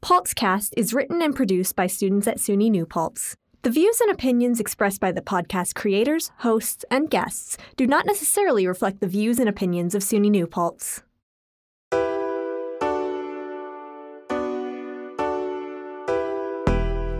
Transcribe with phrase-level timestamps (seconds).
[0.00, 3.34] Paltzcast is written and produced by students at SUNY New Paltz.
[3.62, 8.64] The views and opinions expressed by the podcast creators, hosts, and guests do not necessarily
[8.68, 11.02] reflect the views and opinions of SUNY New Paltz.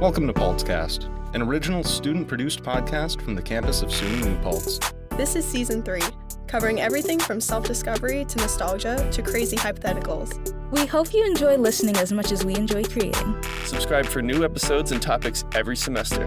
[0.00, 4.78] Welcome to Paltzcast, an original student-produced podcast from the campus of SUNY New Paltz.
[5.16, 6.02] This is season three,
[6.46, 10.54] covering everything from self discovery to nostalgia to crazy hypotheticals.
[10.70, 13.42] We hope you enjoy listening as much as we enjoy creating.
[13.64, 16.26] Subscribe for new episodes and topics every semester.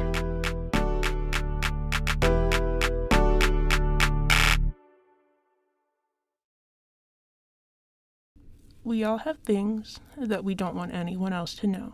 [8.84, 11.94] We all have things that we don't want anyone else to know.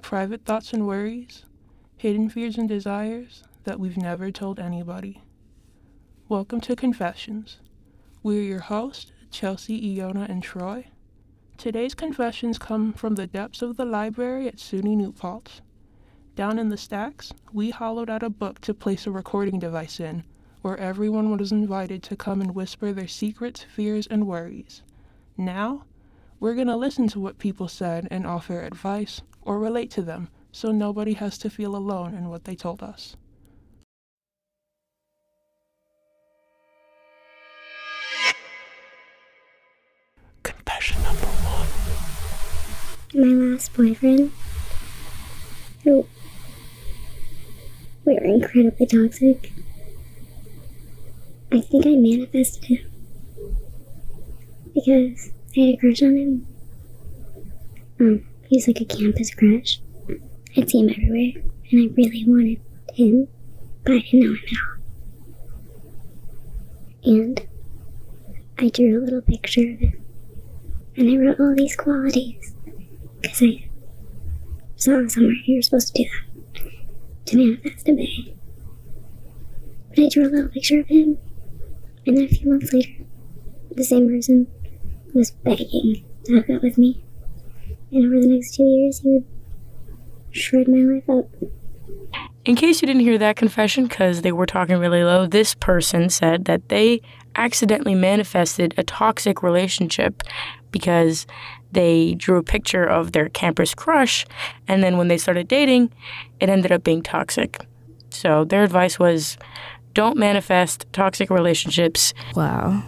[0.00, 1.44] Private thoughts and worries,
[1.98, 5.20] hidden fears and desires that we've never told anybody.
[6.26, 7.58] Welcome to Confessions.
[8.22, 10.86] We're your hosts, Chelsea, Iona, and Troy.
[11.56, 15.62] Today's confessions come from the depths of the library at SUNY New Paltz.
[16.36, 20.24] Down in the stacks, we hollowed out a book to place a recording device in,
[20.62, 24.82] where everyone was invited to come and whisper their secrets, fears, and worries.
[25.38, 25.84] Now,
[26.38, 30.28] we're going to listen to what people said and offer advice or relate to them
[30.52, 33.16] so nobody has to feel alone in what they told us.
[43.14, 44.32] My last boyfriend,
[45.84, 46.04] who
[48.04, 49.52] we were incredibly toxic.
[51.52, 52.90] I think I manifested him
[54.74, 56.46] because I had a crush on him.
[58.00, 59.80] Um, he's like a campus crush.
[60.56, 62.60] I'd see him everywhere, and I really wanted
[62.94, 63.28] him,
[63.84, 64.58] but I didn't know him at
[67.04, 67.14] all.
[67.14, 67.46] And
[68.58, 70.04] I drew a little picture of him,
[70.96, 72.53] and I wrote all these qualities
[73.24, 73.68] because I
[74.76, 78.34] saw somewhere you're supposed to do that to manifest a bay.
[79.88, 81.16] But I drew a little picture of him,
[82.06, 83.04] and then a few months later,
[83.70, 84.46] the same person
[85.14, 87.02] was begging to hook up with me.
[87.92, 89.24] And over the next two years, he would
[90.30, 91.30] shred my life up.
[92.44, 96.10] In case you didn't hear that confession, because they were talking really low, this person
[96.10, 97.00] said that they
[97.36, 100.22] accidentally manifested a toxic relationship
[100.70, 101.26] because
[101.74, 104.26] they drew a picture of their campus crush,
[104.66, 105.92] and then when they started dating,
[106.40, 107.66] it ended up being toxic.
[108.10, 109.36] So their advice was
[109.92, 112.14] don't manifest toxic relationships.
[112.34, 112.82] Wow.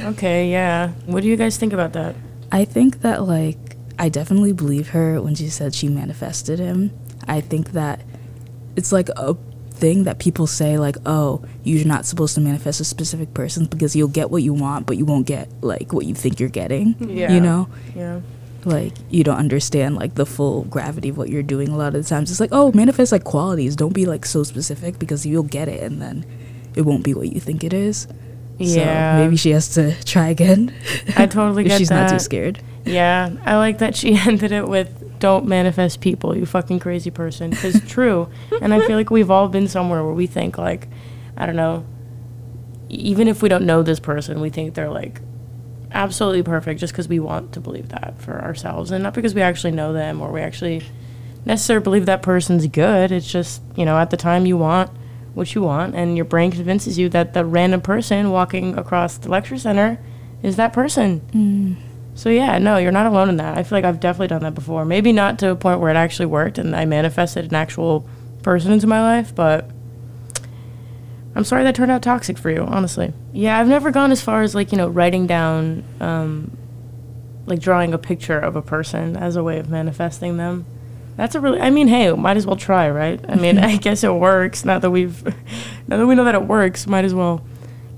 [0.00, 0.88] Okay, yeah.
[1.06, 2.14] What do you guys think about that?
[2.52, 6.96] I think that, like, I definitely believe her when she said she manifested him.
[7.26, 8.02] I think that
[8.76, 9.36] it's like a
[9.82, 13.96] thing that people say, like, oh, you're not supposed to manifest a specific person because
[13.96, 16.94] you'll get what you want, but you won't get, like, what you think you're getting.
[17.00, 17.32] Yeah.
[17.32, 17.68] You know?
[17.96, 18.20] Yeah.
[18.64, 22.04] Like, you don't understand, like, the full gravity of what you're doing a lot of
[22.04, 22.30] the times.
[22.30, 23.74] It's like, oh, manifest, like, qualities.
[23.74, 26.24] Don't be, like, so specific because you'll get it and then
[26.76, 28.06] it won't be what you think it is.
[28.58, 29.16] Yeah.
[29.16, 30.72] So maybe she has to try again.
[31.16, 32.60] I totally get she's not too scared.
[32.84, 37.50] Yeah, I like that she ended it with "Don't manifest people, you fucking crazy person."
[37.50, 38.28] Because true,
[38.60, 40.88] and I feel like we've all been somewhere where we think like,
[41.36, 41.86] I don't know,
[42.88, 45.20] even if we don't know this person, we think they're like
[45.92, 49.42] absolutely perfect just because we want to believe that for ourselves, and not because we
[49.42, 50.82] actually know them or we actually
[51.44, 53.12] necessarily believe that person's good.
[53.12, 54.90] It's just you know at the time you want
[55.34, 59.28] what you want, and your brain convinces you that the random person walking across the
[59.28, 60.00] lecture center
[60.42, 61.20] is that person.
[61.32, 61.91] Mm.
[62.14, 63.56] So yeah, no, you're not alone in that.
[63.56, 64.84] I feel like I've definitely done that before.
[64.84, 68.06] Maybe not to a point where it actually worked and I manifested an actual
[68.42, 69.70] person into my life, but
[71.34, 73.12] I'm sorry that turned out toxic for you, honestly.
[73.32, 76.56] Yeah, I've never gone as far as like, you know, writing down um
[77.46, 80.66] like drawing a picture of a person as a way of manifesting them.
[81.16, 83.24] That's a really I mean, hey, might as well try, right?
[83.26, 84.66] I mean, I guess it works.
[84.66, 85.24] Now that we've
[85.88, 87.42] now that we know that it works, might as well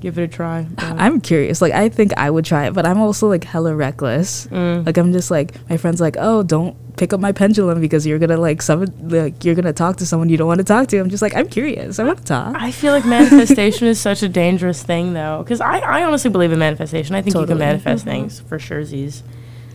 [0.05, 0.63] give it a try.
[0.71, 1.61] but- I'm curious.
[1.61, 4.47] Like, I think I would try it, but I'm also like hella reckless.
[4.47, 4.87] Mm.
[4.87, 8.21] Like, I'm just like, my friend's like, oh, don't pick up my pendulum because you're
[8.21, 10.99] gonna like some like you're gonna talk to someone you don't want to talk to.
[10.99, 11.99] I'm just like, I'm curious.
[11.99, 12.55] I want to talk.
[12.57, 16.53] I feel like manifestation is such a dangerous thing, though, because I, I honestly believe
[16.53, 17.17] in manifestation.
[17.17, 19.25] I think you can manifest things for sure, Z's.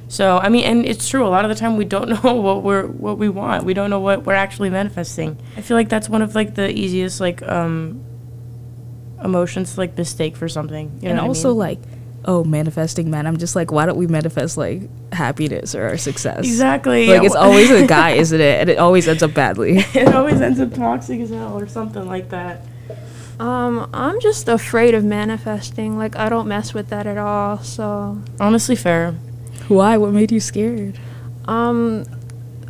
[0.07, 1.25] So I mean, and it's true.
[1.25, 3.63] A lot of the time, we don't know what we're what we want.
[3.65, 5.37] We don't know what we're actually manifesting.
[5.57, 8.01] I feel like that's one of like the easiest like um
[9.23, 10.91] emotions to like mistake for something.
[11.01, 11.57] You know and what I also mean?
[11.57, 11.79] like,
[12.25, 13.25] oh, manifesting men.
[13.27, 14.83] I'm just like, why don't we manifest like
[15.13, 16.39] happiness or our success?
[16.45, 17.07] exactly.
[17.07, 18.61] Like yeah, it's always a guy, isn't it?
[18.61, 19.77] And it always ends up badly.
[19.93, 22.63] it always ends up toxic as hell or something like that.
[23.39, 25.97] Um, I'm just afraid of manifesting.
[25.97, 27.59] Like I don't mess with that at all.
[27.59, 29.13] So, Honestly, fair.
[29.69, 29.95] Why?
[29.97, 30.99] What made you scared?
[31.45, 32.05] um,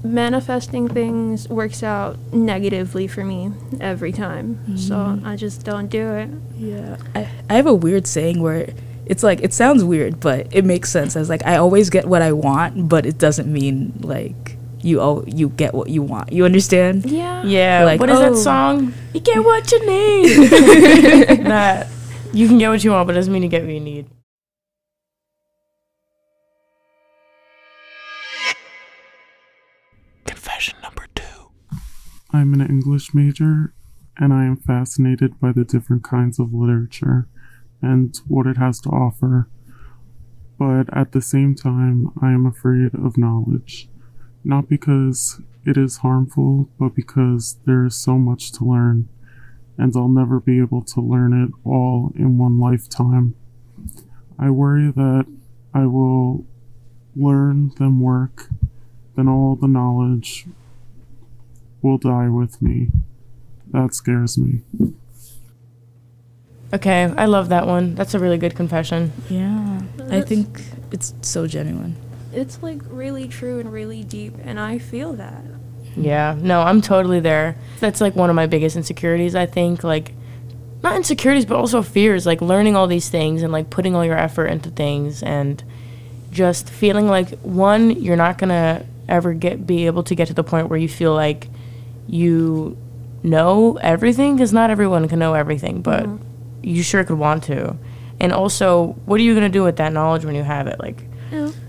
[0.03, 4.77] manifesting things works out negatively for me every time.
[4.77, 5.25] So Mhm.
[5.25, 6.29] I just don't do it.
[6.57, 8.69] Yeah, I, I have a weird saying where
[9.05, 11.15] it's like it sounds weird, but it makes sense.
[11.15, 15.23] As like I always get what I want, but it doesn't mean like you oh
[15.27, 16.31] you get what you want.
[16.31, 17.05] You understand?
[17.05, 17.43] Yeah.
[17.43, 17.83] Yeah.
[17.85, 18.29] Like, what is oh.
[18.29, 18.93] that song?
[19.13, 20.49] You get what you need.
[21.47, 21.87] that
[22.33, 24.05] you can get what you want, but it doesn't mean you get what you need.
[32.31, 33.73] I'm an English major,
[34.15, 37.27] and I am fascinated by the different kinds of literature
[37.81, 39.49] and what it has to offer.
[40.59, 43.89] But at the same time, I am afraid of knowledge.
[44.43, 49.09] Not because it is harmful, but because there is so much to learn,
[49.79, 53.33] and I'll never be able to learn it all in one lifetime.
[54.37, 55.25] I worry that
[55.73, 56.45] I will
[57.15, 58.49] learn, then work,
[59.15, 60.45] then all the knowledge
[61.81, 62.89] will die with me.
[63.71, 64.61] That scares me.
[66.73, 67.95] Okay, I love that one.
[67.95, 69.11] That's a really good confession.
[69.29, 70.61] Yeah, I think
[70.91, 71.95] it's so genuine.
[72.31, 75.43] It's like really true and really deep, and I feel that.
[75.95, 77.55] Yeah, no, I'm totally there.
[77.79, 79.83] That's like one of my biggest insecurities, I think.
[79.83, 80.13] Like,
[80.83, 82.25] not insecurities, but also fears.
[82.25, 85.63] Like, learning all these things and like putting all your effort into things and
[86.31, 90.43] just feeling like, one, you're not gonna ever get be able to get to the
[90.43, 91.47] point where you feel like
[92.09, 92.77] you
[93.23, 96.19] know everything because not everyone can know everything, but Mhm.
[96.63, 97.75] you sure could want to.
[98.19, 100.79] And also, what are you gonna do with that knowledge when you have it?
[100.79, 101.05] Like,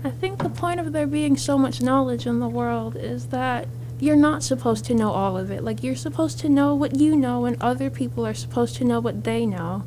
[0.03, 3.67] I think the point of there being so much knowledge in the world is that
[3.99, 5.63] you're not supposed to know all of it.
[5.63, 8.99] Like, you're supposed to know what you know, and other people are supposed to know
[8.99, 9.83] what they know.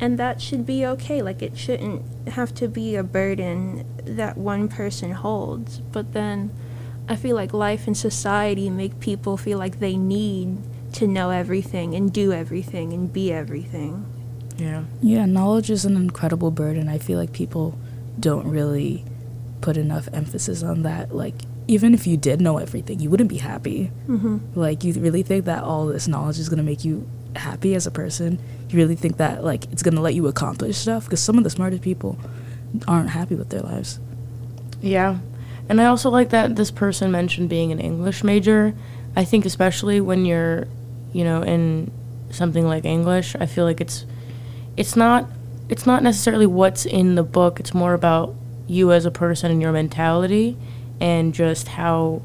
[0.00, 1.20] And that should be okay.
[1.20, 5.80] Like, it shouldn't have to be a burden that one person holds.
[5.92, 6.50] But then
[7.10, 10.58] I feel like life and society make people feel like they need
[10.94, 14.06] to know everything and do everything and be everything.
[14.56, 14.84] yeah.
[15.02, 16.88] Yeah, knowledge is an incredible burden.
[16.88, 17.78] I feel like people
[18.18, 19.04] don't really
[19.60, 21.14] put enough emphasis on that.
[21.14, 21.34] Like,
[21.68, 23.90] even if you did know everything, you wouldn't be happy.
[24.06, 24.58] Mm-hmm.
[24.58, 27.86] Like, you really think that all this knowledge is going to make you happy as
[27.86, 28.38] a person?
[28.68, 31.04] You really think that, like, it's going to let you accomplish stuff?
[31.04, 32.18] Because some of the smartest people
[32.86, 33.98] aren't happy with their lives.
[34.80, 35.18] Yeah.
[35.70, 38.74] And I also like that this person mentioned being an English major.
[39.14, 40.66] I think especially when you're,
[41.12, 41.92] you know, in
[42.30, 44.04] something like English, I feel like it's
[44.76, 45.28] it's not
[45.68, 48.34] it's not necessarily what's in the book, it's more about
[48.66, 50.56] you as a person and your mentality
[51.00, 52.20] and just how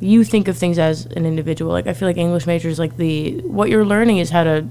[0.00, 1.70] you think of things as an individual.
[1.70, 4.66] Like I feel like English majors like the what you're learning is how to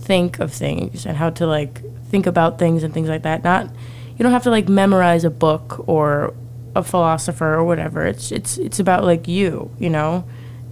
[0.00, 1.80] think of things and how to like
[2.10, 3.42] think about things and things like that.
[3.42, 3.70] Not
[4.18, 6.34] you don't have to like memorize a book or
[6.74, 8.06] a philosopher or whatever.
[8.06, 10.24] It's it's it's about like you, you know,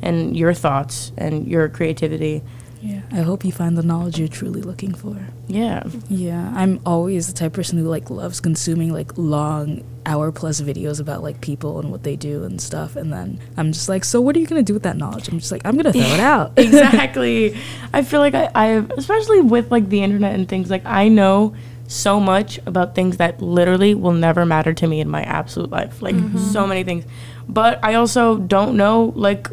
[0.02, 2.43] and your thoughts and your creativity.
[2.82, 3.02] Yeah.
[3.10, 5.16] I hope you find the knowledge you're truly looking for.
[5.48, 5.82] Yeah.
[6.08, 10.60] Yeah, I'm always the type of person who like loves consuming like long hour plus
[10.60, 14.04] videos about like people and what they do and stuff and then I'm just like,
[14.04, 15.28] so what are you gonna do with that knowledge?
[15.28, 16.52] I'm just like, I'm gonna throw it out.
[16.56, 17.56] exactly.
[17.92, 18.66] I feel like I, I
[18.96, 21.54] especially with like the internet and things like I know
[21.88, 26.02] so much about things that literally will never matter to me in my absolute life.
[26.02, 26.38] Like mm-hmm.
[26.38, 27.04] so many things.
[27.48, 29.48] But I also don't know like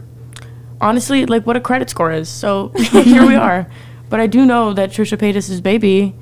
[0.82, 2.30] honestly like what a credit score is.
[2.30, 3.68] So here we are.
[4.10, 6.16] But I do know that Trisha Paytas's baby,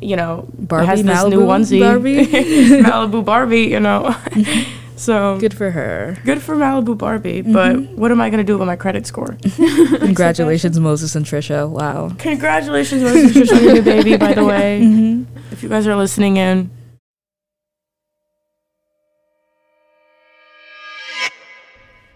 [0.00, 2.26] you know, Barbie, has this new Malibu onesie, Barbie.
[2.82, 4.14] Malibu Barbie, you know.
[5.02, 6.16] so Good for her.
[6.24, 7.42] good for Malibu Barbie.
[7.42, 7.96] But mm-hmm.
[7.96, 9.36] what am I gonna do with my credit score?
[9.56, 11.68] Congratulations, Moses and Trisha.
[11.68, 12.12] Wow.
[12.18, 14.80] Congratulations, Moses and Trisha, your new baby, by the way.
[14.92, 15.38] Mm-hmm.
[15.52, 16.70] If you guys are listening in.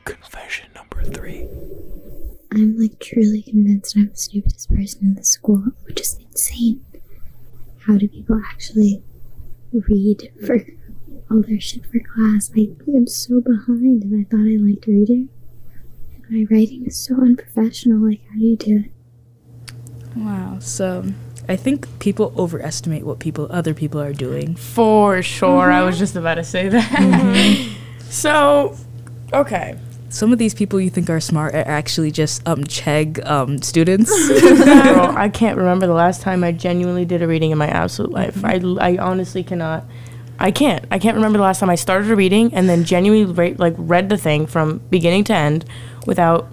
[0.04, 1.48] Confession number three.
[2.52, 6.84] I'm like truly convinced I'm the stupidest person in the school, which is insane.
[7.86, 9.02] How do people actually
[9.72, 10.58] read for
[11.30, 12.50] all their shit for class?
[12.56, 15.28] I am so behind and I thought I liked reading.
[16.14, 18.08] And my writing is so unprofessional.
[18.08, 18.92] Like, how do you do it?
[20.16, 20.58] Wow.
[20.60, 21.04] So
[21.48, 24.56] I think people overestimate what people other people are doing.
[24.56, 25.70] For sure.
[25.70, 27.76] I was just about to say that.
[28.08, 28.76] so,
[29.32, 29.78] okay.
[30.08, 34.10] Some of these people you think are smart are actually just um Chegg um students.
[34.40, 38.12] Girl, I can't remember the last time I genuinely did a reading in my absolute
[38.12, 38.44] life.
[38.44, 39.84] I, I honestly cannot.
[40.38, 40.84] I can't.
[40.90, 43.74] I can't remember the last time I started a reading and then genuinely re- like
[43.76, 45.64] read the thing from beginning to end
[46.06, 46.48] without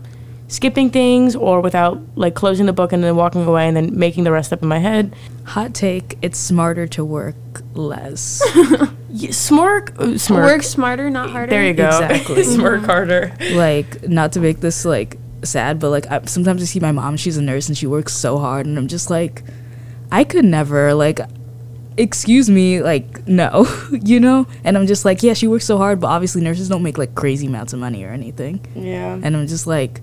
[0.48, 4.24] skipping things or without like closing the book and then walking away and then making
[4.24, 5.16] the rest up in my head.
[5.46, 7.36] Hot take: It's smarter to work
[7.74, 8.42] less.
[9.16, 10.44] Yeah, smirk, uh, smirk.
[10.44, 11.52] Work smarter, not harder.
[11.52, 11.86] There you go.
[11.86, 12.44] Exactly.
[12.56, 13.32] smirk harder.
[13.52, 17.16] like, not to make this like sad, but like I, sometimes I see my mom.
[17.18, 19.44] She's a nurse and she works so hard, and I'm just like,
[20.12, 20.96] I could never.
[20.96, 21.20] Like,
[21.98, 24.48] excuse me, like no, you know.
[24.64, 27.16] And I'm just like, yeah, she works so hard, but obviously nurses don't make like
[27.16, 28.66] crazy amounts of money or anything.
[28.76, 29.20] Yeah.
[29.22, 30.02] And I'm just like,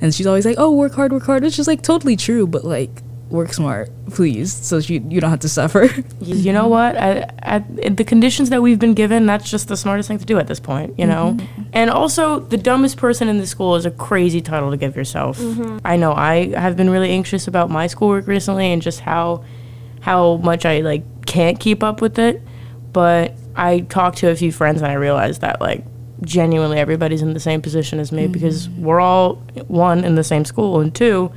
[0.00, 1.44] and she's always like, oh, work hard, work hard.
[1.44, 5.40] It's just like totally true, but like work smart, please, so she, you don't have
[5.40, 5.88] to suffer.
[6.20, 6.96] you know what?
[6.96, 7.58] I, I,
[7.88, 10.60] the conditions that we've been given, that's just the smartest thing to do at this
[10.60, 11.36] point, you know?
[11.38, 11.62] Mm-hmm.
[11.72, 15.38] And also, the dumbest person in the school is a crazy title to give yourself.
[15.38, 15.78] Mm-hmm.
[15.84, 19.44] I know I have been really anxious about my schoolwork recently and just how
[20.00, 22.42] how much I like can't keep up with it.
[22.92, 25.84] But I talked to a few friends and I realized that like
[26.22, 28.84] genuinely everybody's in the same position as me because mm-hmm.
[28.84, 29.36] we're all
[29.68, 31.32] one in the same school and two,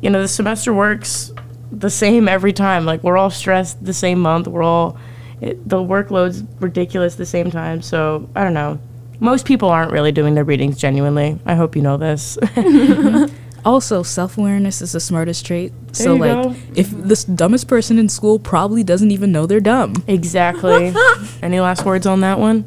[0.00, 1.32] you know, the semester works
[1.70, 2.84] the same every time.
[2.84, 4.46] Like we're all stressed the same month.
[4.46, 4.98] We're all
[5.40, 7.82] it, the workload's ridiculous the same time.
[7.82, 8.78] So I don't know.
[9.20, 11.38] Most people aren't really doing their readings genuinely.
[11.44, 12.38] I hope you know this.
[13.64, 15.72] Also, self awareness is the smartest trait.
[15.92, 16.54] so, like, go.
[16.74, 19.94] if this dumbest person in school probably doesn't even know they're dumb.
[20.06, 20.94] exactly.
[21.42, 22.64] Any last words on that one?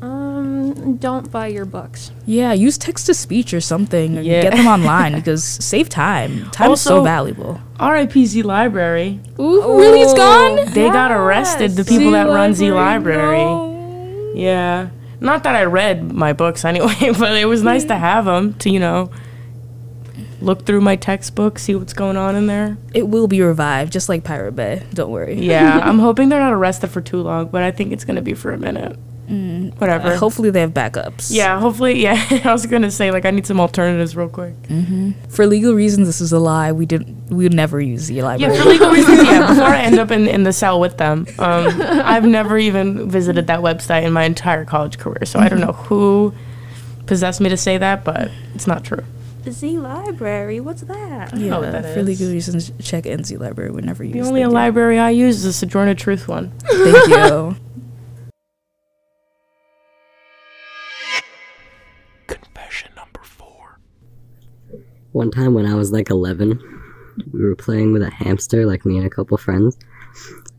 [0.00, 2.10] Um, don't buy your books.
[2.26, 4.16] Yeah, use text to speech or something.
[4.18, 4.42] and Yeah.
[4.42, 6.50] Get them online because save time.
[6.50, 7.60] Time is so Also- valuable.
[7.80, 9.20] RIP Z Library.
[9.38, 10.00] Ooh, really?
[10.02, 10.72] It's gone?
[10.72, 13.38] They got arrested, the people that run Z Library.
[13.44, 14.32] No.
[14.34, 14.88] Yeah.
[15.20, 18.70] Not that I read my books anyway, but it was nice to have them to,
[18.70, 19.10] you know,
[20.42, 22.76] look through my textbook, see what's going on in there.
[22.94, 24.82] It will be revived, just like Pirate Bay.
[24.92, 25.40] Don't worry.
[25.40, 28.22] Yeah, I'm hoping they're not arrested for too long, but I think it's going to
[28.22, 28.98] be for a minute.
[29.78, 30.08] Whatever.
[30.08, 31.28] Uh, hopefully, they have backups.
[31.32, 32.22] yeah, hopefully, yeah.
[32.44, 34.54] I was going to say, like, I need some alternatives real quick.
[35.30, 36.70] For legal reasons, this is a lie.
[36.72, 37.30] We didn't.
[37.30, 38.54] We would never use the library.
[38.54, 39.48] Yeah, for legal reasons, yeah.
[39.48, 43.46] Before I end up in, in the cell with them, um, I've never even visited
[43.46, 46.34] that website in my entire college career, so I don't know who
[47.06, 49.04] possessed me to say that, but it's not true.
[49.50, 51.36] Z Library, what's that?
[51.36, 52.06] yeah, know what that for is.
[52.06, 53.70] legal reasons, check NC Library.
[53.70, 56.50] We never use The only the library I use is the Sojourner Truth one.
[56.60, 57.56] Thank you.
[62.26, 63.78] Confession number four.
[65.12, 66.58] One time when I was like 11,
[67.32, 69.76] we were playing with a hamster, like me and a couple friends,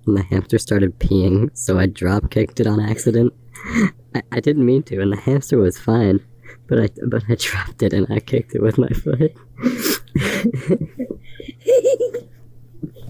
[0.06, 3.34] and the hamster started peeing, so I drop kicked it on accident.
[4.16, 6.20] I, I didn't mean to, and the hamster was fine,
[6.68, 9.36] but I but I dropped it and I kicked it with my foot.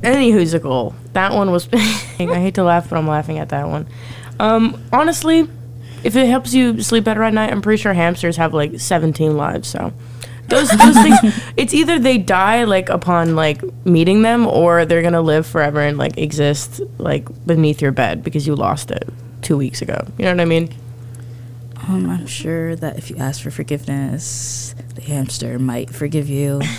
[0.03, 0.93] Any goal.
[1.13, 1.69] That one was.
[1.74, 3.88] I hate to laugh, but I'm laughing at that one.
[4.39, 5.48] Um, honestly,
[6.03, 9.38] if it helps you sleep better at night, I'm pretty sure hamsters have like 17
[9.38, 9.69] lives.
[9.69, 9.93] So
[10.50, 11.17] those those things,
[11.57, 15.98] it's either they die like upon like meeting them, or they're gonna live forever and
[15.98, 19.07] like exist like beneath your bed because you lost it
[19.41, 20.05] two weeks ago.
[20.17, 20.74] You know what I mean?
[21.87, 26.61] Um, I'm sure that if you ask for forgiveness, the hamster might forgive you.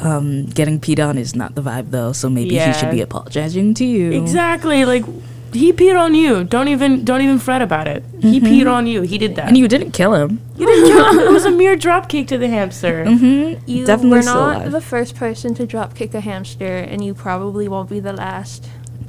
[0.00, 3.74] Um, getting peed on is not the vibe though, so maybe he should be apologizing
[3.74, 4.12] to you.
[4.12, 4.84] Exactly.
[4.84, 5.04] Like
[5.52, 6.44] he peed on you.
[6.44, 8.04] Don't even don't even fret about it.
[8.20, 9.02] He peed on you.
[9.02, 9.48] He did that.
[9.48, 10.40] And you didn't kill him.
[10.56, 11.18] You didn't kill him.
[11.18, 13.04] It was a mere drop kick to the hamster.
[13.04, 13.68] Mm-hmm.
[13.68, 14.72] You Definitely were not alive.
[14.72, 18.68] the first person to drop kick a hamster, and you probably won't be the last.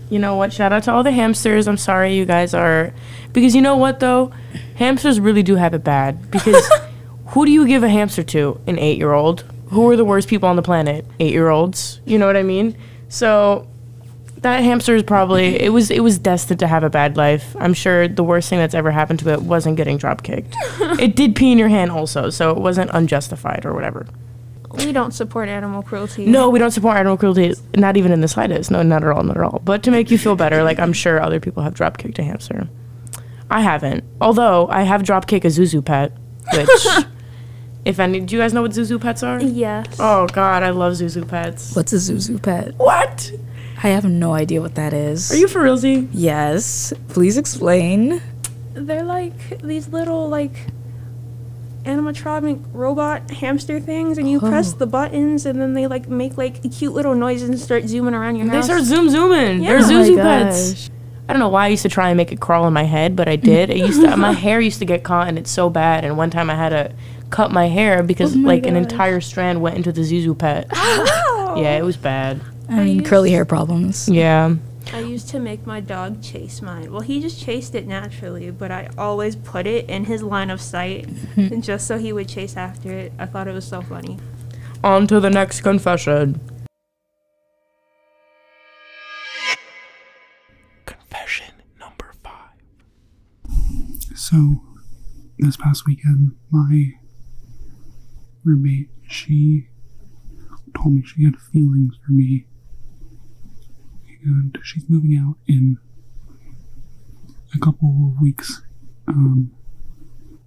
[0.09, 0.51] You know what?
[0.51, 1.67] Shout out to all the hamsters.
[1.67, 2.93] I'm sorry you guys are
[3.31, 4.31] because you know what though?
[4.75, 6.69] Hamsters really do have it bad because
[7.27, 8.59] who do you give a hamster to?
[8.65, 9.41] An 8-year-old.
[9.67, 11.05] Who are the worst people on the planet?
[11.19, 12.01] 8-year-olds.
[12.05, 12.75] You know what I mean?
[13.07, 13.67] So
[14.41, 17.55] that hamster is probably it was it was destined to have a bad life.
[17.59, 20.55] I'm sure the worst thing that's ever happened to it wasn't getting drop kicked.
[20.99, 24.07] it did pee in your hand also, so it wasn't unjustified or whatever.
[24.71, 26.25] We don't support animal cruelty.
[26.25, 28.69] No, we don't support animal cruelty, not even in the slightest.
[28.69, 29.61] No, not at all, not at all.
[29.63, 32.23] But to make you feel better, like I'm sure other people have drop kicked a
[32.23, 32.67] hamster.
[33.49, 34.03] I haven't.
[34.21, 36.11] Although I have drop kicked a Zhu Zhu pet,
[36.53, 36.69] which,
[37.85, 39.41] if any, do you guys know what Zhu Zhu pets are?
[39.41, 39.97] Yes.
[39.99, 41.75] Oh God, I love Zhu Zhu pets.
[41.75, 42.75] What's a Zhu Zhu pet?
[42.75, 43.31] What?
[43.81, 45.31] I have no idea what that is.
[45.31, 46.09] Are you for realsy?
[46.11, 46.93] Yes.
[47.07, 48.21] Please explain.
[48.73, 50.67] They're like these little like
[51.85, 54.49] animatronic robot hamster things, and you oh.
[54.49, 54.77] press Oh.
[54.77, 58.35] the buttons, and then they like make like cute little noises and start zooming around
[58.35, 58.67] your house.
[58.67, 59.61] They start zoom zooming.
[59.61, 59.85] They're Yeah.
[59.85, 60.89] Oh Zhu Zhu pets.
[61.27, 63.15] I don't know why I used to try and make it crawl in my head,
[63.15, 63.69] but I did.
[63.69, 64.17] It used to.
[64.17, 66.03] my hair used to get caught, and it's so bad.
[66.03, 66.91] And one time I had to
[67.29, 70.37] cut my hair because Oh my like an entire strand went into the Zhu Zhu
[70.37, 70.67] pet.
[71.49, 72.39] Yeah, it was bad.
[72.69, 74.07] I mean, curly hair problems.
[74.07, 74.53] Yeah.
[74.91, 76.91] I used to make my dog chase mine.
[76.91, 80.59] Well, he just chased it naturally, but I always put it in his line of
[80.59, 83.13] sight and just so he would chase after it.
[83.19, 84.17] I thought it was so funny.
[84.83, 86.41] On to the next confession.
[90.87, 92.57] Confession number five.
[94.15, 94.63] So,
[95.37, 96.93] this past weekend, my
[98.43, 99.67] roommate, she
[100.75, 102.47] told me she had feelings for me.
[104.23, 105.77] And she's moving out in
[107.55, 108.61] a couple of weeks.
[109.07, 109.51] Um,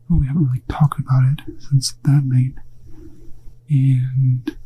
[0.08, 2.54] but we haven't really talked about it since that night.
[3.68, 4.56] And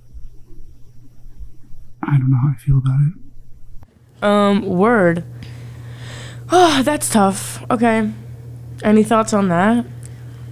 [2.03, 4.25] I don't know how I feel about it.
[4.25, 5.25] Um, word.
[6.51, 7.65] Oh, that's tough.
[7.71, 8.11] Okay.
[8.83, 9.87] Any thoughts on that?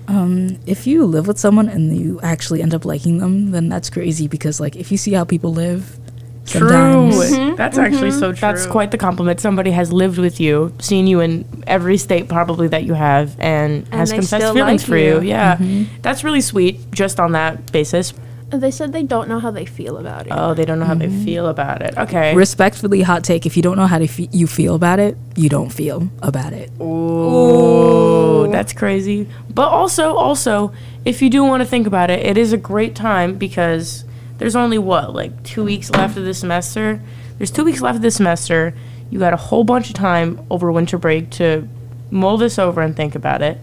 [0.07, 3.89] Um, if you live with someone and you actually end up liking them, then that's
[3.91, 5.99] crazy because like if you see how people live,
[6.47, 6.69] True.
[6.69, 8.19] sometimes That's actually mm-hmm.
[8.19, 8.41] so true.
[8.41, 9.41] That's quite the compliment.
[9.41, 13.87] Somebody has lived with you, seen you in every state probably that you have, and,
[13.89, 15.21] has confessed feelings like for you.
[15.21, 15.29] you.
[15.29, 15.57] Yeah.
[15.57, 15.87] Mhm.
[16.03, 18.13] That's really sweet just on that basis.
[18.51, 20.33] They said they don't know how they feel about it.
[20.33, 21.25] Oh, they don't know how they mm-hmm.
[21.25, 21.97] feel about it.
[21.97, 22.35] Okay.
[22.35, 23.47] respectfully, hot take.
[23.47, 26.53] If you don't know how to fe- you feel about it, you don't feel about
[26.53, 26.71] it.
[26.81, 29.29] Ooh, that's crazy.
[29.53, 30.73] But also, also,
[31.05, 34.05] if you do want to think about it, it is a great time because
[34.39, 37.01] there's only what, like two weeks left of the semester.
[37.39, 38.75] There's two weeks left of the semester.
[39.11, 41.69] You got a whole bunch of time over winter break to
[42.11, 43.59] mull this over and think about it.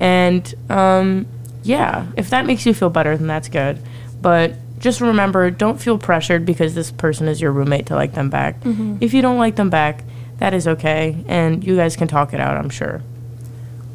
[0.00, 1.26] And um,
[1.62, 3.78] yeah, if that makes you feel better, then that's good.
[4.20, 8.28] But just remember, don't feel pressured because this person is your roommate to like them
[8.30, 8.60] back.
[8.62, 8.98] Mhm.
[9.00, 10.04] If you don't like them back,
[10.38, 12.56] that is okay, and you guys can talk it out.
[12.56, 13.02] I'm sure.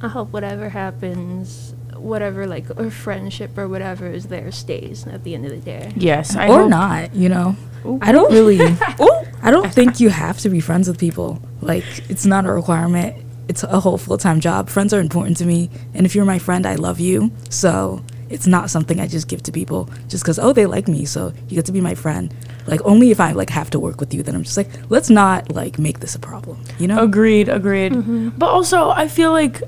[0.01, 5.35] I hope whatever happens, whatever like or friendship or whatever is there stays at the
[5.35, 5.91] end of the day.
[5.95, 7.55] Yes, I or hope- not, you know.
[8.01, 8.59] I don't really.
[9.41, 11.41] I don't think you have to be friends with people.
[11.61, 13.15] Like it's not a requirement.
[13.47, 14.69] It's a whole full time job.
[14.69, 17.31] Friends are important to me, and if you're my friend, I love you.
[17.49, 21.05] So it's not something I just give to people just because oh they like me,
[21.05, 22.33] so you get to be my friend.
[22.67, 25.09] Like only if I like have to work with you, then I'm just like let's
[25.09, 26.61] not like make this a problem.
[26.79, 27.01] You know.
[27.01, 27.93] Agreed, agreed.
[27.93, 28.29] Mm-hmm.
[28.37, 29.61] But also, I feel like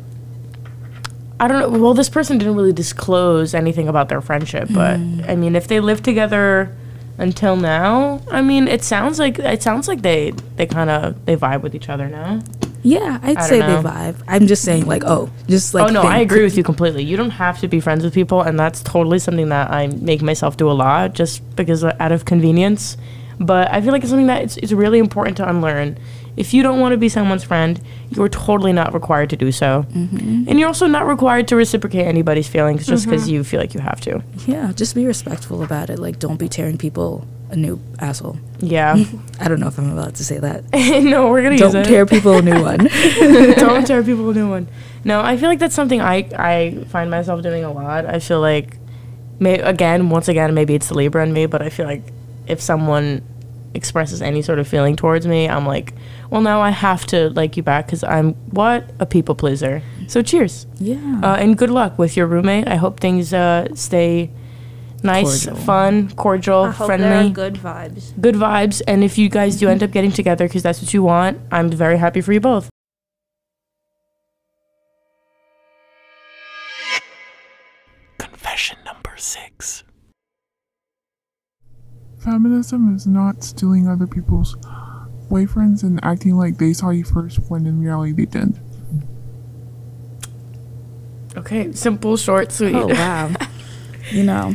[1.42, 1.80] I don't know.
[1.80, 5.80] Well, this person didn't really disclose anything about their friendship, but I mean, if they
[5.80, 6.76] lived together
[7.18, 11.36] until now, I mean, it sounds like it sounds like they they kind of they
[11.36, 12.42] vibe with each other now.
[12.84, 14.22] Yeah, I'd say they vibe.
[14.28, 17.04] I'm just saying like oh just like oh no, I agree with you completely.
[17.04, 20.22] You don't have to be friends with people, and that's totally something that I make
[20.22, 22.98] myself do a lot just because uh, out of convenience.
[23.40, 25.98] But I feel like it's something that it's, it's really important to unlearn.
[26.38, 29.86] If you don't want to be someone's friend, you're totally not required to do so,
[29.94, 30.48] Mhm.
[30.48, 33.32] and you're also not required to reciprocate anybody's feelings just because Mhm.
[33.34, 34.22] you feel like you have to.
[34.48, 36.00] Yeah, just be respectful about it.
[36.00, 38.38] Like, don't be tearing people a new asshole.
[38.62, 38.96] Yeah.
[39.42, 40.64] I don't know if I'm allowed to say that.
[41.04, 42.88] no, we're gonna don't tear people a new one.
[43.58, 44.68] don't tear people a new one.
[45.04, 48.06] No, I feel like that's something I I find myself doing a lot.
[48.06, 48.78] I feel like,
[49.40, 52.04] may again, once again, maybe it's the Libra in me, but I feel like
[52.48, 53.22] if someone
[53.74, 55.94] expresses any sort of feeling towards me, I'm like,
[56.30, 59.82] well, now I have to like you back because I'm what a people pleaser.
[60.08, 60.68] So cheers.
[60.80, 61.22] Yeah.
[61.24, 62.68] Uh, and good luck with your roommate.
[62.68, 64.32] I hope things uh, stay
[65.04, 65.66] nice, Cordial.
[65.66, 67.08] fun, cordial, I hope friendly.
[67.10, 68.20] there are good vibes.
[68.22, 71.04] Good vibes, and if you guys do end up getting together because that's what you
[71.04, 72.70] want, I'm very happy for you both.
[82.70, 84.56] Feminism is not stealing other people's
[85.30, 88.60] boyfriends and acting like they saw you first when in reality they didn't.
[91.36, 92.76] Okay, simple, short, sweet.
[92.76, 93.32] Oh wow.
[94.12, 94.54] you know,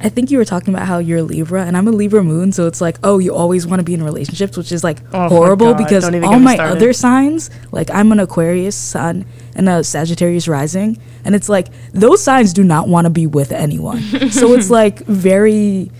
[0.00, 2.52] I think you were talking about how you're a Libra and I'm a Libra moon,
[2.52, 5.28] so it's like, oh, you always want to be in relationships, which is like Oh
[5.28, 6.76] horrible God, because all my started.
[6.76, 9.24] other signs, like I'm an Aquarius sun
[9.56, 13.50] and a Sagittarius rising, and it's like those signs do not want to be with
[13.50, 14.00] anyone.
[14.30, 15.90] so it's like very,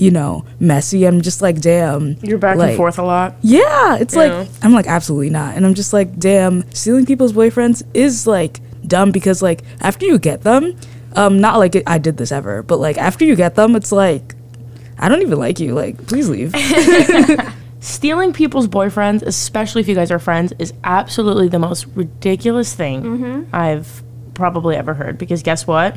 [0.00, 1.04] you know, messy.
[1.04, 2.16] I'm just like, damn.
[2.22, 3.36] You're back like- and forth a lot.
[3.42, 4.20] Yeah, it's Yeah.
[4.38, 8.60] like I'm like absolutely not, and I'm just like, damn, stealing people's boyfriends is like
[8.86, 10.74] dumb because like after you get them,
[11.16, 13.92] um, not like it, I did this ever, but like after you get them, it's
[13.92, 14.34] like
[14.98, 15.74] I don't even like you.
[15.74, 16.54] Like, please leave.
[17.80, 23.02] Stealing people's boyfriends, especially if you guys are friends, is absolutely the most ridiculous thing
[23.02, 23.46] Mhm.
[23.54, 24.02] I've
[24.34, 25.16] probably ever heard.
[25.16, 25.96] Because guess what?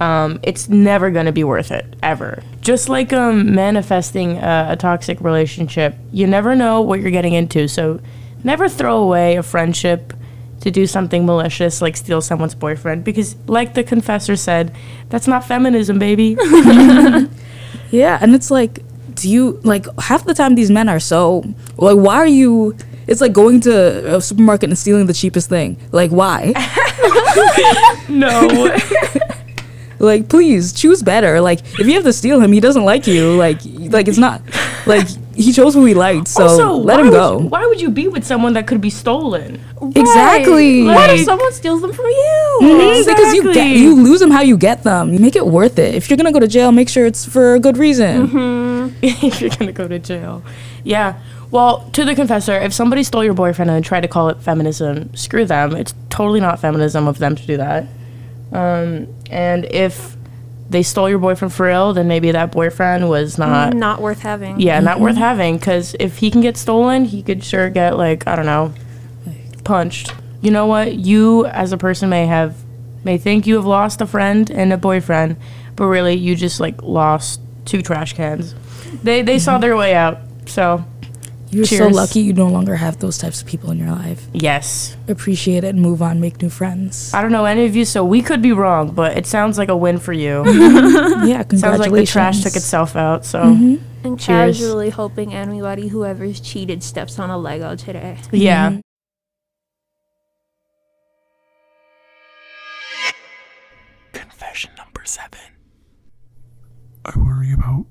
[0.00, 2.42] Um, it's never gonna be worth it ever.
[2.60, 7.68] Just like um, manifesting a, a toxic relationship, you never know what you're getting into.
[7.68, 8.00] So,
[8.44, 10.12] never throw away a friendship
[10.60, 13.04] to do something malicious like steal someone's boyfriend.
[13.04, 14.74] Because, like the confessor said,
[15.08, 16.36] that's not feminism, baby.
[17.90, 18.82] yeah, and it's like
[19.16, 21.42] do you like half the time these men are so
[21.78, 25.76] like why are you it's like going to a supermarket and stealing the cheapest thing
[25.90, 26.52] like why
[28.08, 28.46] no
[29.98, 33.34] like please choose better like if you have to steal him he doesn't like you
[33.36, 33.58] like
[33.90, 34.42] like it's not
[34.86, 37.90] like he chose who he liked so also, let him go you- why would you
[37.90, 39.60] be with someone that could be stolen?
[39.94, 42.58] exactly What if someone steals them from you?
[42.62, 45.78] Mhm, because you get you lose them how you get them you make it worth
[45.78, 49.40] it if you're gonna go to jail make sure it's for a good reason if
[49.40, 50.42] you're gonna go to jail.
[50.84, 51.14] Yeah.
[51.50, 55.14] Well, to the confessor, if somebody stole your boyfriend and tried to call it feminism,
[55.16, 55.74] screw them.
[55.76, 57.86] It's totally not feminism of them to do that.
[58.52, 60.16] Um, and if
[60.68, 63.74] they stole your boyfriend for real, then maybe that boyfriend was not.
[63.74, 64.60] not worth having.
[64.60, 65.02] Yeah, not Mm-hmm.
[65.04, 65.58] worth having.
[65.58, 68.72] Because if he can get stolen, he could sure get like I don't know,
[69.64, 70.14] punched.
[70.40, 70.94] You know what?
[70.94, 72.56] You as a person may have,
[73.04, 75.36] may think you have lost a friend and a boyfriend,
[75.74, 78.54] but really you just like lost two trash cans.
[79.02, 80.18] They they saw their way out.
[80.46, 80.84] So
[81.50, 84.96] you're so lucky you no longer have those types of people in your life yes,
[85.08, 88.04] appreciate it and move on make new friends I don't know any of you, so
[88.04, 90.44] we could be wrong, but it sounds like a win for you.
[90.44, 93.24] yeah congratulations sounds like the trash took itself out.
[93.24, 93.80] So Mhm.
[94.04, 94.58] And Cheers.
[94.58, 98.18] casually hoping anybody whoever's cheated steps on a Lego today.
[98.30, 98.70] yeah.
[98.70, 98.80] Mhm.
[104.12, 105.40] Confession number seven.
[107.04, 107.86] I worry about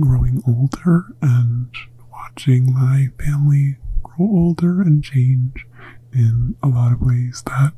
[0.00, 1.68] growing older and
[2.36, 5.64] watching my family grow older and change
[6.12, 7.72] in a lot of ways that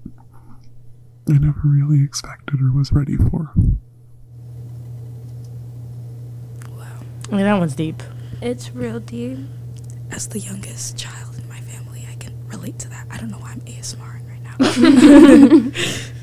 [1.29, 3.53] I never really expected or was ready for.
[6.71, 6.99] Wow.
[7.31, 8.03] I mean, that one's deep.
[8.42, 9.38] It's real deep.
[10.11, 13.37] as the youngest child in my family i can relate to that i don't know
[13.38, 14.57] why i'm asmring right now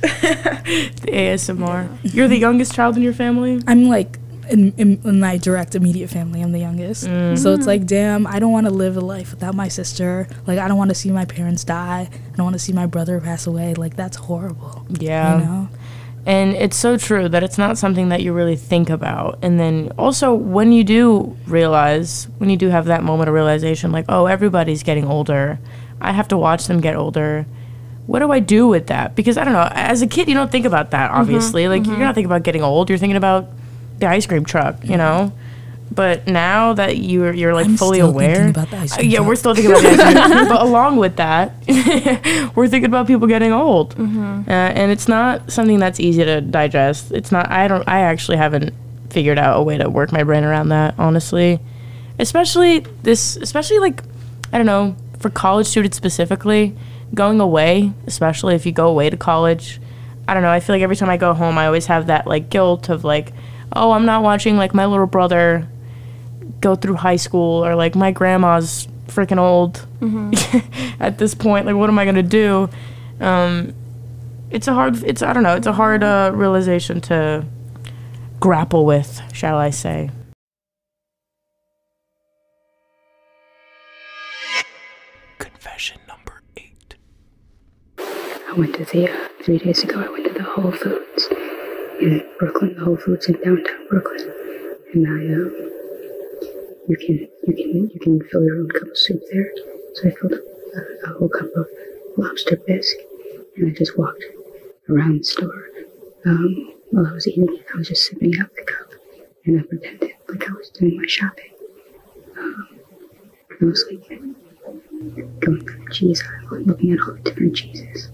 [0.01, 1.97] The ASMR.
[2.03, 3.61] You're the youngest child in your family.
[3.67, 4.17] i'm like
[4.49, 7.05] in, in, in my direct immediate family i'm the youngest.
[7.05, 7.37] Mm.
[7.37, 10.27] So it's like damn i don't want to live a life without my sister.
[10.47, 12.09] Like i don't want to see my parents die.
[12.11, 13.73] I don't want to see my brother pass away.
[13.73, 14.85] Like that's horrible.
[14.89, 15.39] Yeah.
[15.39, 15.69] you know?
[16.25, 19.37] And it's so true that it's not something that you really think about.
[19.43, 23.91] And then also, when you do realize, when you do have that moment of realization,
[23.91, 25.59] like, oh, everybody's getting older,
[26.01, 27.45] I have to watch them get older.
[28.07, 29.15] What do I do with that?
[29.15, 31.21] Because I don't know, as a kid, you don't think about that, mm-hmm.
[31.21, 31.67] obviously.
[31.67, 32.03] Like, you're mm-hmm.
[32.03, 33.47] not thinking about getting old, you're thinking about
[33.99, 35.31] the ice cream truck, you know?
[35.91, 39.17] But now that you're you're like I'm fully still aware, about the ice Uh, yeah,
[39.17, 39.27] truck.
[39.27, 40.47] we're still thinking about the ice cream.
[40.49, 41.53] But along with that,
[42.55, 47.11] we're thinking about people getting old, uh, and it's not something that's easy to digest.
[47.11, 47.49] It's not.
[47.49, 47.87] I don't.
[47.87, 48.73] I actually haven't
[49.09, 50.95] figured out a way to work my brain around that.
[50.97, 51.59] Honestly,
[52.19, 53.37] especially this.
[53.37, 54.03] Especially like,
[54.51, 56.75] I don't know, for college students specifically,
[57.13, 59.79] going away, especially if you go away to college.
[60.27, 60.49] I don't know.
[60.51, 63.03] I feel like every time I go home, I always have that like guilt of
[63.03, 63.31] like,
[63.73, 65.67] oh, I'm not watching like my little brother
[66.61, 69.85] go through high school or like my grandma's freaking old
[70.99, 72.69] at this point like what am i going to do?
[73.19, 73.73] Um
[74.51, 77.45] it's a hard it's i don't know it's a hard uh, realization to
[78.39, 80.09] grapple with shall i say.
[85.39, 86.95] Confession number eight.
[87.99, 91.27] I went to the, uh, three days ago, I went to the Whole Foods
[92.01, 94.31] in Brooklyn, the Whole Foods in downtown Brooklyn.
[94.93, 95.71] And I, um,
[96.87, 99.51] you can, you can, you can fill your own cup of soup there.
[99.95, 101.67] So I filled a, a whole cup of
[102.17, 102.97] lobster bisque
[103.57, 104.23] and I just walked
[104.89, 105.69] around the store.
[106.25, 108.91] Um, while I was eating it, I was just sipping out the cup
[109.45, 111.51] and I pretended like I was doing my shopping.
[112.37, 112.79] Um,
[113.61, 114.07] I was like,
[115.39, 118.09] going through the cheese aisle looking at all the different cheeses.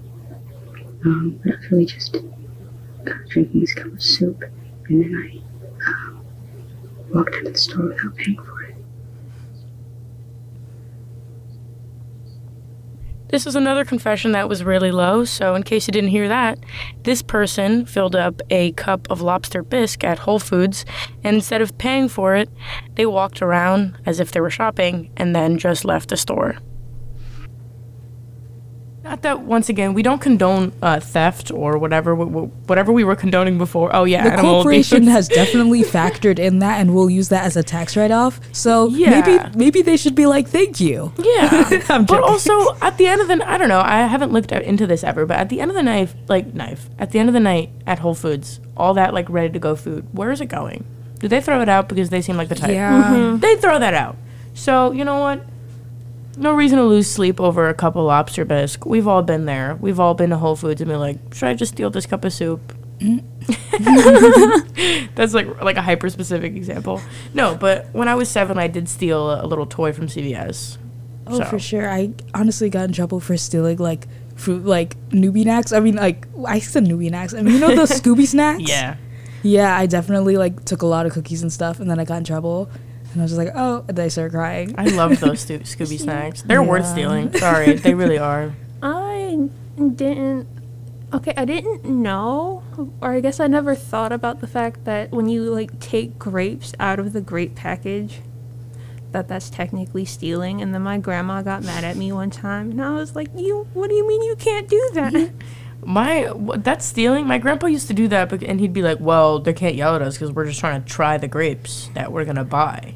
[1.05, 2.17] Um, but I was really just
[3.29, 4.43] drinking this cup of soup,
[4.87, 6.25] and then I um,
[7.13, 8.71] walked out of the store without paying for it.
[13.31, 16.59] this is another confession that was really low so in case you didn't hear that
[17.03, 20.85] this person filled up a cup of lobster bisque at whole foods
[21.23, 22.49] and instead of paying for it
[22.95, 26.57] they walked around as if they were shopping and then just left the store
[29.11, 33.03] not that once again we don't condone uh, theft or whatever wh- wh- whatever we
[33.03, 37.27] were condoning before oh yeah the corporation has definitely factored in that and we'll use
[37.27, 39.09] that as a tax write-off so Yeah.
[39.19, 43.19] maybe maybe they should be like thank you Yeah, I'm but also at the end
[43.21, 43.81] of the I don't know.
[43.81, 46.89] I haven't looked into this ever, but at the end of the night, like knife,
[46.97, 49.75] at the end of the night at Whole Foods, all that like ready to go
[49.75, 50.85] food, where is it going?
[51.19, 52.71] Do they throw it out because they seem like the type?
[52.71, 53.37] Yeah.
[53.45, 54.15] They throw that out.
[54.53, 55.43] So you know what?
[56.37, 58.85] No reason to lose sleep over a cup of lobster bisque.
[58.85, 59.77] We've all been there.
[59.81, 62.23] We've all been to Whole Foods and been like, should I just steal this cup
[62.25, 62.73] of soup?
[65.15, 67.01] That's like like a hyper specific example.
[67.33, 70.77] No, but when I was seven, I did steal a little toy from CVS.
[71.27, 71.89] Oh, So- for sure.
[71.89, 75.71] I honestly got in trouble for stealing like fruit, like newbie snacks.
[75.73, 77.33] I mean, like I said newbie snacks.
[77.33, 78.61] I mean, you know the Scooby snacks.
[78.63, 78.95] Yeah.
[79.43, 82.17] Yeah, I definitely like took a lot of cookies and stuff, and then I got
[82.17, 82.69] in trouble,
[83.11, 84.75] and I was just like, oh, and then I started crying.
[84.77, 86.41] I love those stu- Scooby snacks.
[86.43, 87.33] They're worth stealing.
[87.37, 88.53] Sorry, they really are.
[88.81, 90.47] I didn't.
[91.13, 92.63] Okay, I didn't know,
[93.01, 96.73] or I guess I never thought about the fact that when you like take grapes
[96.79, 98.21] out of the grape package,
[99.11, 100.61] that that's technically stealing.
[100.61, 103.67] And then my grandma got mad at me one time, and I was like, "You,
[103.73, 105.31] what do you mean you can't do that?"
[105.83, 107.27] My that's stealing.
[107.27, 110.01] My grandpa used to do that, and he'd be like, "Well, they can't yell at
[110.01, 112.93] us because we're just trying to try the grapes that we're gonna buy."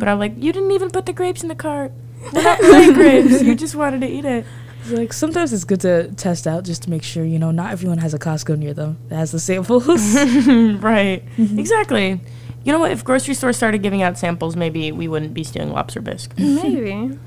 [0.00, 1.92] But I'm like, "You didn't even put the grapes in the cart.
[2.32, 3.42] We're not buying grapes.
[3.42, 4.46] You just wanted to eat it."
[4.80, 7.70] It's Like sometimes it's good to test out just to make sure you know not
[7.70, 9.86] everyone has a Costco near them that has the samples.
[9.86, 11.22] right.
[11.36, 11.58] Mm-hmm.
[11.58, 12.20] Exactly.
[12.64, 12.90] You know what?
[12.90, 16.36] If grocery stores started giving out samples, maybe we wouldn't be stealing lobster bisque.
[16.38, 17.18] Maybe.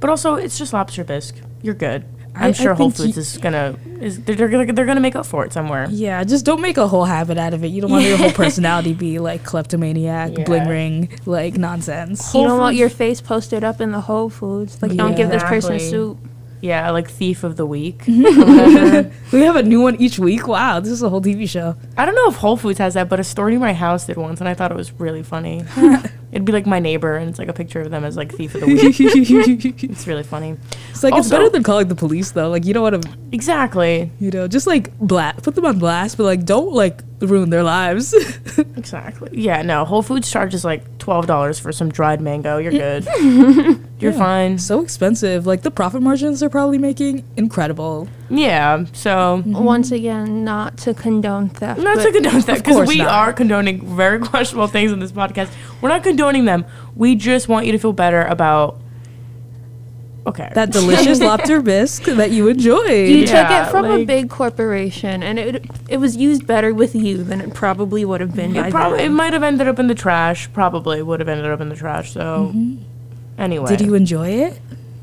[0.00, 1.36] But also, it's just lobster bisque.
[1.62, 2.04] You're good.
[2.40, 5.00] I'm I- I sure Whole Foods you- is gonna is they're, they're gonna they're gonna
[5.00, 5.86] make up for it somewhere.
[5.90, 7.68] yeah, just don't make a whole habit out of it.
[7.68, 10.44] You don't want your whole personality be like kleptomaniac, Yeah.
[10.44, 12.34] bling ring, like nonsense.
[12.34, 14.80] you don't want your face posted up in the Whole Foods.
[14.82, 15.90] Like, don't give this person Exactly.
[15.90, 16.18] soup.
[16.62, 18.04] Yeah, like thief of the week.
[18.06, 20.46] we have a new one each week.
[20.46, 21.74] Wow, this is a whole TV show.
[21.96, 24.18] I don't know if Whole Foods has that, but a store near my house did
[24.18, 25.64] once, and I thought it was really funny.
[26.32, 28.54] It'd be like my neighbor, and it's like a picture of them as like thief
[28.54, 28.80] of the week.
[29.82, 30.56] it's really funny.
[30.90, 32.48] It's like it's better than calling the police though.
[32.50, 34.10] Like you don't want to Exactly.
[34.18, 37.62] You know, just like blast, put them on blast, but like don't like ruin their
[37.62, 38.14] lives.
[38.76, 39.30] Exactly.
[39.32, 39.84] Yeah, no.
[39.84, 42.56] Whole Foods charges like twelve dollars for some dried mango.
[42.56, 43.04] You're good.
[44.00, 44.18] You're Yeah.
[44.18, 44.58] fine.
[44.58, 45.46] so expensive.
[45.46, 48.08] Like the profit margins they're probably making incredible.
[48.30, 48.84] Yeah.
[48.92, 49.52] So mm-hmm.
[49.52, 51.80] Once again, not to condone theft.
[51.80, 53.08] not to condone theft because we not.
[53.08, 55.50] are condoning very questionable things in this podcast.
[55.80, 56.64] We're not condoning them.
[56.96, 58.78] We just want you to feel better about.
[60.26, 60.50] Okay.
[60.54, 63.08] That delicious lobster bisque that you enjoyed.
[63.08, 67.24] You took it from a big corporation, and it it was used better with you
[67.24, 69.94] than it probably would have been It probably it might have ended up in the
[69.94, 70.52] trash.
[70.52, 72.12] Probably would have ended up in the trash.
[72.12, 72.82] So mm-hmm.
[73.38, 74.60] anyway, Did you enjoy it?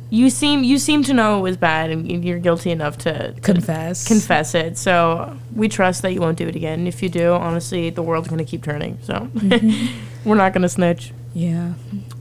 [0.09, 3.41] you seem you seem to know it was bad, and you're guilty enough to, to
[3.41, 4.07] Confess.
[4.07, 4.77] confess it.
[4.77, 6.87] So we trust that you won't do it again.
[6.87, 8.97] If you do, honestly, the world's gonna keep turning.
[9.03, 9.99] So mm-hmm.
[10.27, 11.13] we're not gonna snitch.
[11.33, 11.73] Yeah.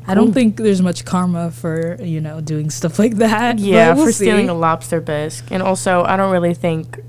[0.07, 3.59] I don't think there's much karma for, you know, doing stuff like that.
[3.59, 4.27] Yeah, we'll for see.
[4.27, 7.01] stealing a lobster bisque, and also I don't really think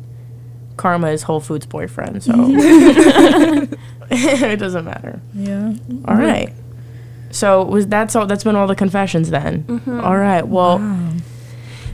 [0.78, 2.34] Karma is Whole Foods' boyfriend, so
[4.10, 5.22] it doesn't matter.
[5.34, 5.74] Yeah.
[6.06, 6.54] All right.
[7.30, 8.26] So was that's all?
[8.26, 9.64] That's been all the confessions then.
[9.64, 10.00] Mm-hmm.
[10.00, 10.48] All right.
[10.48, 10.78] Well,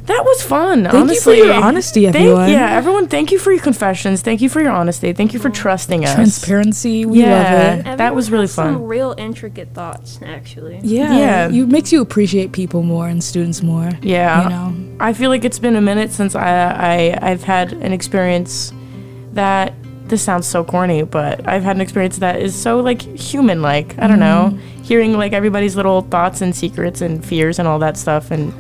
[0.05, 0.83] that was fun.
[0.83, 1.37] Thank you for honestly.
[1.37, 2.49] your honesty, Thank- everyone.
[2.49, 3.07] yeah, everyone.
[3.07, 4.21] Thank you for your confessions.
[4.21, 5.13] Thank you for your honesty.
[5.13, 6.13] Thank you for trusting us.
[6.13, 7.05] Transparency.
[7.05, 7.75] We Yeah.
[7.85, 7.97] love it.
[7.97, 8.83] That was really has Some fun.
[8.83, 10.79] real intricate thoughts, actually.
[10.83, 11.17] Yeah.
[11.17, 11.47] Yeah.
[11.49, 13.91] You makes you appreciate people more and students more.
[14.01, 14.43] Yeah.
[14.43, 14.73] You know.
[14.99, 18.73] I feel like it's been a minute since I, I I've had an experience
[19.33, 19.73] that
[20.07, 23.97] this sounds so corny, but I've had an experience that is so like human like.
[23.97, 24.55] I don't mm-hmm.
[24.55, 24.63] know.
[24.83, 28.53] Hearing like everybody's little thoughts and secrets and fears and all that stuff and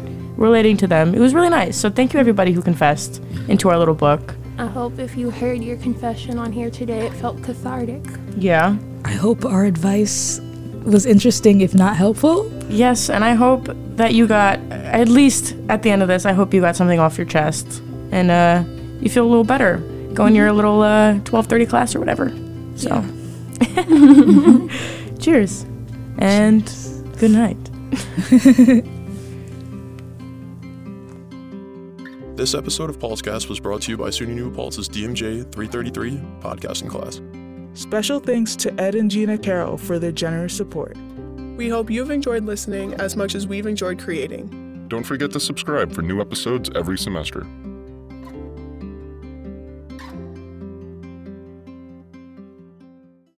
[0.43, 1.15] relating to them.
[1.15, 1.77] It was really nice.
[1.77, 4.35] So thank you everybody who confessed into our little book.
[4.57, 8.03] I hope if you heard your confession on here today, it felt cathartic.
[8.37, 8.77] Yeah.
[9.05, 10.39] I hope our advice
[10.83, 12.51] was interesting, if not helpful.
[12.69, 16.33] Yes, and I hope that you got at least at the end of this, I
[16.33, 18.63] hope you got something off your chest and uh
[19.01, 19.77] you feel a little better.
[20.13, 22.31] Go in your little uh 12:30 class or whatever.
[22.75, 22.89] So
[25.23, 25.65] Cheers.
[26.17, 26.63] And
[27.17, 28.83] good night.
[32.43, 36.89] This episode of Paltzcast was brought to you by SUNY New Paltz's DMJ 333 podcasting
[36.89, 37.21] class.
[37.73, 40.97] Special thanks to Ed and Gina Carroll for their generous support.
[41.55, 44.87] We hope you've enjoyed listening as much as we've enjoyed creating.
[44.89, 47.47] Don't forget to subscribe for new episodes every semester.